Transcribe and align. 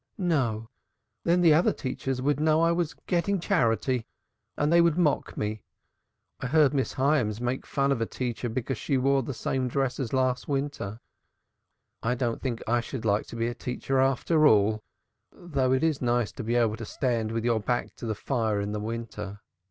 "No, 0.17 0.67
then 1.25 1.41
the 1.41 1.53
other 1.53 1.71
teachers 1.71 2.23
would 2.23 2.39
know 2.39 2.61
I 2.61 2.71
was 2.71 2.95
getting 3.05 3.39
charity! 3.39 4.07
And 4.57 4.73
they 4.73 4.81
would 4.81 4.97
mock 4.97 5.29
at 5.29 5.37
me. 5.37 5.61
I 6.39 6.47
heard 6.47 6.73
Miss 6.73 6.93
Hyams 6.93 7.39
make 7.39 7.67
fun 7.67 7.91
of 7.91 8.01
a 8.01 8.07
teacher 8.07 8.49
because 8.49 8.79
she 8.79 8.97
wore 8.97 9.21
the 9.21 9.35
same 9.35 9.67
dress 9.67 9.99
as 9.99 10.11
last 10.11 10.47
winter. 10.47 11.01
I 12.01 12.15
don't 12.15 12.41
think 12.41 12.63
I 12.65 12.81
should 12.81 13.05
like 13.05 13.27
to 13.27 13.35
be 13.35 13.45
a 13.45 13.53
teacher 13.53 13.99
after 13.99 14.47
all, 14.47 14.83
though 15.31 15.71
it 15.71 15.83
is 15.83 16.01
nice 16.01 16.31
to 16.31 16.43
be 16.43 16.55
able 16.55 16.77
to 16.77 16.85
stand 16.85 17.31
with 17.31 17.45
your 17.45 17.59
back 17.59 17.95
to 17.97 18.07
the 18.07 18.15
fire 18.15 18.59
in 18.59 18.71
the 18.71 18.79
winter. 18.79 19.39